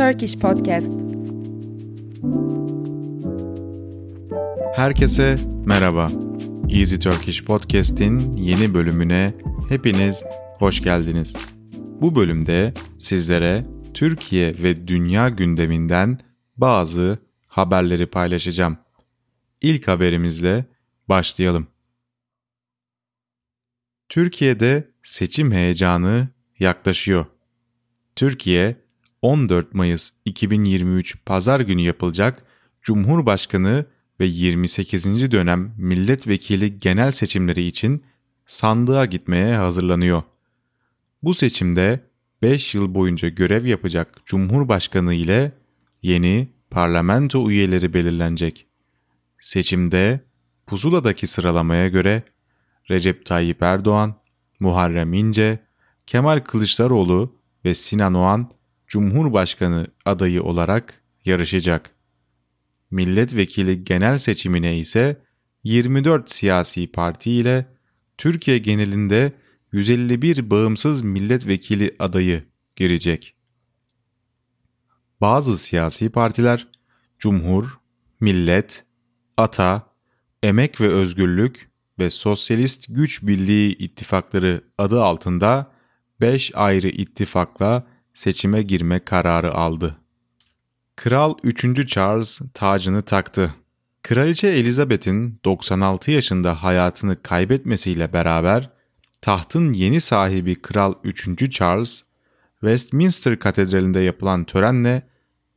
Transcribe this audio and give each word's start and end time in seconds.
Turkish 0.00 0.38
Podcast. 0.38 0.92
Herkese 4.76 5.34
merhaba. 5.66 6.08
Easy 6.68 6.96
Turkish 6.96 7.44
Podcast'in 7.44 8.36
yeni 8.36 8.74
bölümüne 8.74 9.32
hepiniz 9.68 10.24
hoş 10.58 10.82
geldiniz. 10.82 11.32
Bu 11.74 12.16
bölümde 12.16 12.72
sizlere 12.98 13.62
Türkiye 13.94 14.54
ve 14.62 14.86
dünya 14.86 15.28
gündeminden 15.28 16.18
bazı 16.56 17.18
haberleri 17.46 18.06
paylaşacağım. 18.06 18.78
İlk 19.60 19.88
haberimizle 19.88 20.64
başlayalım. 21.08 21.66
Türkiye'de 24.08 24.90
seçim 25.02 25.52
heyecanı 25.52 26.28
yaklaşıyor. 26.58 27.26
Türkiye 28.16 28.89
14 29.22 29.74
Mayıs 29.74 30.12
2023 30.24 31.24
Pazar 31.26 31.60
günü 31.60 31.80
yapılacak 31.80 32.44
Cumhurbaşkanı 32.82 33.86
ve 34.20 34.24
28. 34.24 35.30
dönem 35.30 35.74
milletvekili 35.78 36.78
genel 36.78 37.10
seçimleri 37.10 37.66
için 37.66 38.04
sandığa 38.46 39.06
gitmeye 39.06 39.56
hazırlanıyor. 39.56 40.22
Bu 41.22 41.34
seçimde 41.34 42.00
5 42.42 42.74
yıl 42.74 42.94
boyunca 42.94 43.28
görev 43.28 43.66
yapacak 43.66 44.20
Cumhurbaşkanı 44.24 45.14
ile 45.14 45.52
yeni 46.02 46.48
parlamento 46.70 47.50
üyeleri 47.50 47.94
belirlenecek. 47.94 48.66
Seçimde 49.38 50.20
pusuladaki 50.66 51.26
sıralamaya 51.26 51.88
göre 51.88 52.22
Recep 52.90 53.26
Tayyip 53.26 53.62
Erdoğan, 53.62 54.14
Muharrem 54.60 55.12
İnce, 55.12 55.58
Kemal 56.06 56.40
Kılıçdaroğlu 56.40 57.34
ve 57.64 57.74
Sinan 57.74 58.14
Oğan 58.14 58.50
Cumhurbaşkanı 58.90 59.86
adayı 60.04 60.42
olarak 60.42 61.02
yarışacak. 61.24 61.90
Milletvekili 62.90 63.84
genel 63.84 64.18
seçimine 64.18 64.78
ise 64.78 65.22
24 65.64 66.30
siyasi 66.30 66.92
parti 66.92 67.30
ile 67.30 67.66
Türkiye 68.18 68.58
genelinde 68.58 69.32
151 69.72 70.50
bağımsız 70.50 71.02
milletvekili 71.02 71.96
adayı 71.98 72.44
girecek. 72.76 73.34
Bazı 75.20 75.58
siyasi 75.58 76.10
partiler 76.10 76.68
Cumhur, 77.18 77.78
Millet, 78.20 78.84
Ata, 79.36 79.86
Emek 80.42 80.80
ve 80.80 80.88
Özgürlük 80.88 81.70
ve 81.98 82.10
Sosyalist 82.10 82.86
Güç 82.88 83.22
Birliği 83.22 83.76
ittifakları 83.76 84.64
adı 84.78 85.02
altında 85.02 85.72
5 86.20 86.52
ayrı 86.54 86.88
ittifakla 86.88 87.86
seçime 88.20 88.62
girme 88.62 88.98
kararı 88.98 89.54
aldı. 89.54 89.96
Kral 90.96 91.34
3. 91.42 91.86
Charles 91.86 92.40
tacını 92.54 93.02
taktı. 93.02 93.54
Kraliçe 94.02 94.48
Elizabeth'in 94.48 95.40
96 95.44 96.10
yaşında 96.10 96.62
hayatını 96.62 97.22
kaybetmesiyle 97.22 98.12
beraber 98.12 98.70
tahtın 99.20 99.72
yeni 99.72 100.00
sahibi 100.00 100.62
Kral 100.62 100.94
3. 101.04 101.50
Charles, 101.50 102.02
Westminster 102.60 103.38
Katedrali'nde 103.38 104.00
yapılan 104.00 104.44
törenle 104.44 105.02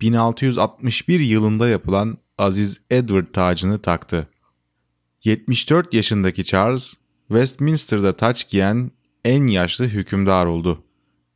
1661 0.00 1.20
yılında 1.20 1.68
yapılan 1.68 2.18
Aziz 2.38 2.80
Edward 2.90 3.26
tacını 3.32 3.78
taktı. 3.78 4.28
74 5.24 5.94
yaşındaki 5.94 6.44
Charles, 6.44 6.94
Westminster'da 7.28 8.16
taç 8.16 8.48
giyen 8.48 8.90
en 9.24 9.46
yaşlı 9.46 9.84
hükümdar 9.84 10.46
oldu. 10.46 10.84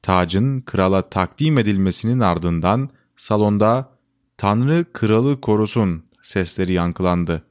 Tacın 0.06 0.60
krala 0.60 1.10
takdim 1.10 1.58
edilmesinin 1.58 2.20
ardından 2.20 2.90
salonda 3.16 3.98
''Tanrı 4.36 4.84
kralı 4.92 5.40
korusun'' 5.40 6.04
sesleri 6.22 6.72
yankılandı. 6.72 7.42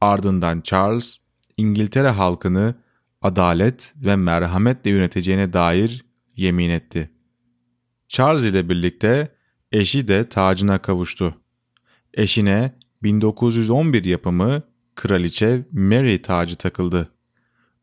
Ardından 0.00 0.60
Charles, 0.60 1.18
İngiltere 1.56 2.08
halkını 2.08 2.74
adalet 3.22 3.94
ve 3.96 4.16
merhametle 4.16 4.90
yöneteceğine 4.90 5.52
dair 5.52 6.04
yemin 6.36 6.70
etti. 6.70 7.10
Charles 8.08 8.44
ile 8.44 8.68
birlikte 8.68 9.28
eşi 9.72 10.08
de 10.08 10.28
tacına 10.28 10.78
kavuştu. 10.78 11.34
Eşine 12.14 12.78
1911 13.02 14.04
yapımı 14.04 14.62
Kraliçe 14.94 15.64
Mary 15.72 16.22
tacı 16.22 16.56
takıldı. 16.56 17.12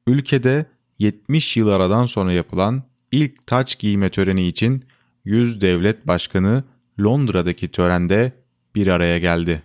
Ülkede 0.07 0.65
70 0.99 1.57
yıl 1.57 1.67
aradan 1.67 2.05
sonra 2.05 2.33
yapılan 2.33 2.90
ilk 3.11 3.47
taç 3.47 3.79
giyme 3.79 4.09
töreni 4.09 4.47
için 4.47 4.85
100 5.25 5.61
devlet 5.61 6.07
başkanı 6.07 6.63
Londra'daki 6.99 7.71
törende 7.71 8.31
bir 8.75 8.87
araya 8.87 9.17
geldi. 9.17 9.63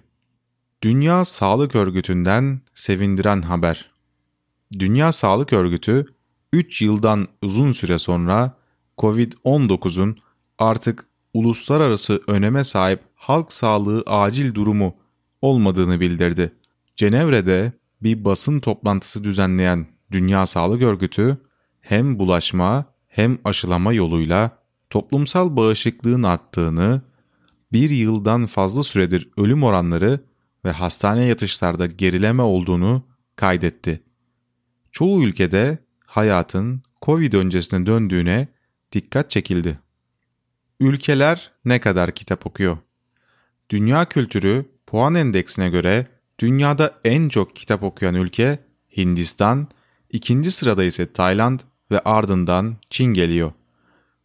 Dünya 0.82 1.24
Sağlık 1.24 1.74
Örgütü'nden 1.74 2.60
sevindiren 2.74 3.42
haber. 3.42 3.90
Dünya 4.78 5.12
Sağlık 5.12 5.52
Örgütü 5.52 6.06
3 6.52 6.82
yıldan 6.82 7.28
uzun 7.42 7.72
süre 7.72 7.98
sonra 7.98 8.52
COVID-19'un 8.98 10.18
artık 10.58 11.06
uluslararası 11.34 12.22
öneme 12.26 12.64
sahip 12.64 13.00
halk 13.14 13.52
sağlığı 13.52 14.02
acil 14.06 14.54
durumu 14.54 14.96
olmadığını 15.42 16.00
bildirdi. 16.00 16.52
Cenevre'de 16.96 17.72
bir 18.02 18.24
basın 18.24 18.60
toplantısı 18.60 19.24
düzenleyen 19.24 19.86
Dünya 20.10 20.46
Sağlık 20.46 20.82
Örgütü 20.82 21.36
hem 21.80 22.18
bulaşma 22.18 22.84
hem 23.16 23.38
aşılama 23.44 23.92
yoluyla 23.92 24.58
toplumsal 24.90 25.56
bağışıklığın 25.56 26.22
arttığını, 26.22 27.02
bir 27.72 27.90
yıldan 27.90 28.46
fazla 28.46 28.82
süredir 28.82 29.28
ölüm 29.36 29.62
oranları 29.62 30.20
ve 30.64 30.70
hastane 30.70 31.24
yatışlarda 31.24 31.86
gerileme 31.86 32.42
olduğunu 32.42 33.02
kaydetti. 33.36 34.02
Çoğu 34.92 35.22
ülkede 35.22 35.78
hayatın 36.06 36.82
Covid 37.02 37.32
öncesine 37.32 37.86
döndüğüne 37.86 38.48
dikkat 38.92 39.30
çekildi. 39.30 39.78
Ülkeler 40.80 41.52
ne 41.64 41.80
kadar 41.80 42.14
kitap 42.14 42.46
okuyor? 42.46 42.78
Dünya 43.70 44.04
kültürü 44.04 44.64
puan 44.86 45.14
endeksine 45.14 45.70
göre 45.70 46.06
dünyada 46.38 47.00
en 47.04 47.28
çok 47.28 47.56
kitap 47.56 47.82
okuyan 47.82 48.14
ülke 48.14 48.58
Hindistan, 48.96 49.68
ikinci 50.10 50.50
sırada 50.50 50.84
ise 50.84 51.12
Tayland 51.12 51.60
ve 51.90 52.00
ardından 52.00 52.76
Çin 52.90 53.14
geliyor. 53.14 53.52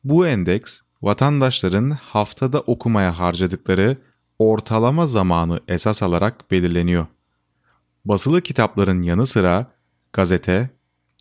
Bu 0.04 0.28
endeks 0.28 0.82
vatandaşların 1.02 1.90
haftada 1.90 2.60
okumaya 2.60 3.20
harcadıkları 3.20 3.98
ortalama 4.40 5.08
zamanı 5.08 5.60
esas 5.68 6.04
alarak 6.04 6.52
belirleniyor. 6.52 7.06
Basılı 8.06 8.42
kitapların 8.42 9.02
yanı 9.02 9.26
sıra 9.26 9.66
gazete, 10.14 10.70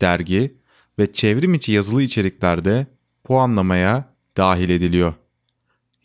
dergi 0.01 0.57
ve 0.99 1.13
çevrim 1.13 1.53
içi 1.53 1.71
yazılı 1.71 2.01
içeriklerde 2.03 2.87
puanlamaya 3.23 4.05
dahil 4.37 4.69
ediliyor. 4.69 5.13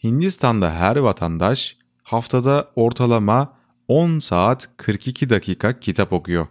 Hindistan'da 0.05 0.75
her 0.75 0.97
vatandaş 0.97 1.77
haftada 2.03 2.71
ortalama 2.77 3.57
10 3.89 4.19
saat 4.19 4.69
42 4.77 5.31
dakika 5.31 5.81
kitap 5.81 6.13
okuyor. 6.13 6.47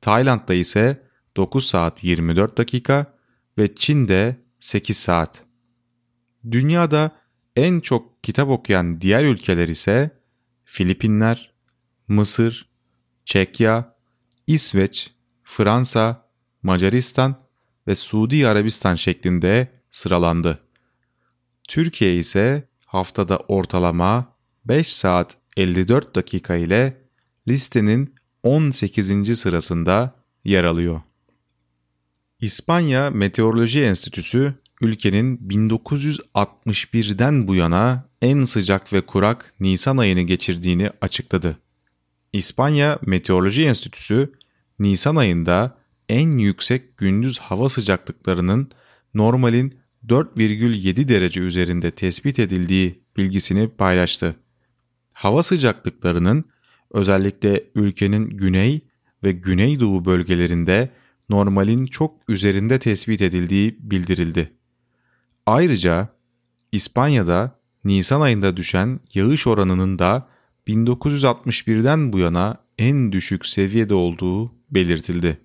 Tayland'da 0.00 0.54
ise 0.54 1.02
9 1.36 1.66
saat 1.66 2.04
24 2.04 2.58
dakika 2.58 3.06
ve 3.58 3.74
Çin'de 3.74 4.36
8 4.60 4.96
saat. 4.96 5.42
Dünyada 6.50 7.10
en 7.56 7.80
çok 7.80 8.22
kitap 8.22 8.48
okuyan 8.48 9.00
diğer 9.00 9.24
ülkeler 9.24 9.68
ise 9.68 10.10
Filipinler, 10.64 11.54
Mısır, 12.08 12.68
Çekya, 13.24 13.96
İsveç, 14.46 15.10
Fransa, 15.42 16.28
Macaristan 16.62 17.36
ve 17.86 17.94
Suudi 17.94 18.48
Arabistan 18.48 18.94
şeklinde 18.94 19.68
sıralandı. 19.90 20.60
Türkiye 21.68 22.16
ise 22.16 22.68
haftada 22.86 23.36
ortalama 23.36 24.36
5 24.64 24.92
saat 24.92 25.36
54 25.56 26.14
dakika 26.14 26.56
ile 26.56 27.04
listenin 27.48 28.14
18. 28.42 29.38
sırasında 29.38 30.14
yer 30.44 30.64
alıyor. 30.64 31.00
İspanya 32.44 33.10
Meteoroloji 33.10 33.82
Enstitüsü 33.82 34.54
ülkenin 34.80 35.36
1961'den 35.36 37.48
bu 37.48 37.54
yana 37.54 38.08
en 38.22 38.44
sıcak 38.44 38.92
ve 38.92 39.00
kurak 39.00 39.54
Nisan 39.60 39.96
ayını 39.96 40.20
geçirdiğini 40.20 40.90
açıkladı. 41.00 41.58
İspanya 42.32 42.98
Meteoroloji 43.06 43.64
Enstitüsü 43.64 44.32
Nisan 44.78 45.16
ayında 45.16 45.78
en 46.08 46.38
yüksek 46.38 46.98
gündüz 46.98 47.38
hava 47.38 47.68
sıcaklıklarının 47.68 48.70
normalin 49.14 49.78
4,7 50.08 51.08
derece 51.08 51.40
üzerinde 51.40 51.90
tespit 51.90 52.38
edildiği 52.38 53.00
bilgisini 53.16 53.68
paylaştı. 53.68 54.36
Hava 55.12 55.42
sıcaklıklarının 55.42 56.44
özellikle 56.90 57.64
ülkenin 57.74 58.30
güney 58.30 58.80
ve 59.22 59.32
güneydoğu 59.32 60.04
bölgelerinde 60.04 60.90
normalin 61.28 61.86
çok 61.86 62.20
üzerinde 62.28 62.78
tespit 62.78 63.22
edildiği 63.22 63.76
bildirildi. 63.80 64.52
Ayrıca 65.46 66.08
İspanya'da 66.72 67.58
Nisan 67.84 68.20
ayında 68.20 68.56
düşen 68.56 69.00
yağış 69.14 69.46
oranının 69.46 69.98
da 69.98 70.28
1961'den 70.68 72.12
bu 72.12 72.18
yana 72.18 72.56
en 72.78 73.12
düşük 73.12 73.46
seviyede 73.46 73.94
olduğu 73.94 74.52
belirtildi. 74.70 75.40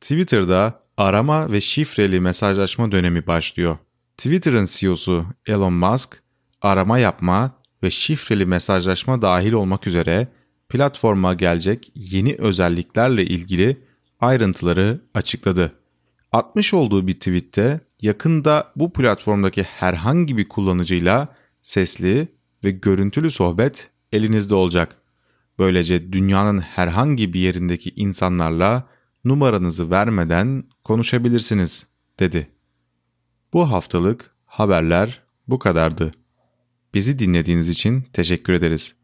Twitter'da 0.00 0.82
arama 0.96 1.52
ve 1.52 1.60
şifreli 1.60 2.20
mesajlaşma 2.20 2.92
dönemi 2.92 3.26
başlıyor. 3.26 3.78
Twitter'ın 4.16 4.66
CEO'su 4.68 5.26
Elon 5.46 5.72
Musk, 5.72 6.22
arama 6.62 6.98
yapma 6.98 7.50
ve 7.82 7.90
şifreli 7.90 8.46
mesajlaşma 8.46 9.22
dahil 9.22 9.52
olmak 9.52 9.86
üzere 9.86 10.28
platforma 10.68 11.34
gelecek 11.34 11.92
yeni 11.94 12.34
özelliklerle 12.34 13.24
ilgili 13.24 13.82
ayrıntıları 14.22 15.00
açıkladı. 15.14 15.72
Atmış 16.32 16.74
olduğu 16.74 17.06
bir 17.06 17.14
tweette 17.14 17.80
yakında 18.02 18.72
bu 18.76 18.92
platformdaki 18.92 19.62
herhangi 19.62 20.36
bir 20.36 20.48
kullanıcıyla 20.48 21.28
sesli 21.62 22.28
ve 22.64 22.70
görüntülü 22.70 23.30
sohbet 23.30 23.90
elinizde 24.12 24.54
olacak. 24.54 24.96
Böylece 25.58 26.12
dünyanın 26.12 26.58
herhangi 26.60 27.32
bir 27.32 27.40
yerindeki 27.40 27.92
insanlarla 27.96 28.88
numaranızı 29.24 29.90
vermeden 29.90 30.64
konuşabilirsiniz, 30.84 31.86
dedi. 32.20 32.50
Bu 33.52 33.70
haftalık 33.70 34.34
haberler 34.46 35.22
bu 35.48 35.58
kadardı. 35.58 36.12
Bizi 36.94 37.18
dinlediğiniz 37.18 37.68
için 37.68 38.02
teşekkür 38.12 38.52
ederiz. 38.52 38.96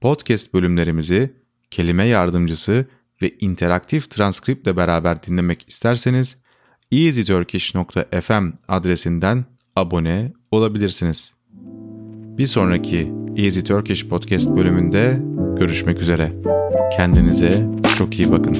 Podcast 0.00 0.54
bölümlerimizi 0.54 1.34
kelime 1.70 2.04
yardımcısı 2.04 2.86
ve 3.22 3.34
interaktif 3.40 4.10
transkriptle 4.10 4.76
beraber 4.76 5.22
dinlemek 5.22 5.68
isterseniz 5.68 6.36
easyturkish.fm 6.92 8.48
adresinden 8.68 9.44
abone 9.76 10.32
olabilirsiniz. 10.50 11.32
Bir 12.38 12.46
sonraki 12.46 13.12
Easy 13.36 13.60
Turkish 13.60 14.06
Podcast 14.06 14.50
bölümünde 14.56 15.20
görüşmek 15.58 16.00
üzere. 16.00 16.32
Kendinize 16.96 17.68
çok 17.98 18.18
iyi 18.18 18.30
bakın. 18.30 18.54